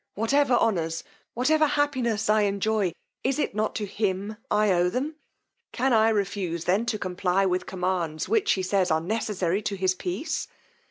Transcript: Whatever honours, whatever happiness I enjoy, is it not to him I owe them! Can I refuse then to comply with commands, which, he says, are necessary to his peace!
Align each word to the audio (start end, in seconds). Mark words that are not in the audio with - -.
Whatever 0.15 0.55
honours, 0.55 1.03
whatever 1.35 1.67
happiness 1.67 2.27
I 2.27 2.41
enjoy, 2.41 2.91
is 3.23 3.37
it 3.37 3.53
not 3.53 3.75
to 3.75 3.85
him 3.85 4.37
I 4.49 4.71
owe 4.71 4.89
them! 4.89 5.17
Can 5.73 5.93
I 5.93 6.09
refuse 6.09 6.63
then 6.65 6.87
to 6.87 6.97
comply 6.97 7.45
with 7.45 7.67
commands, 7.67 8.27
which, 8.27 8.53
he 8.53 8.63
says, 8.63 8.89
are 8.89 8.99
necessary 8.99 9.61
to 9.61 9.75
his 9.75 9.93
peace! 9.93 10.47